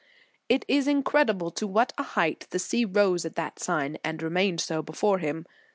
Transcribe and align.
It 0.49 0.65
is 0.67 0.87
incredible 0.87 1.51
to 1.51 1.67
what 1.67 1.93
a 1.95 2.01
height 2.01 2.47
the 2.49 2.57
sea 2.57 2.85
rose 2.85 3.23
at 3.23 3.35
that 3.35 3.59
sign, 3.59 3.99
and 4.03 4.19
remained 4.23 4.59
so 4.59 4.81
before 4.81 5.19
him. 5.19 5.45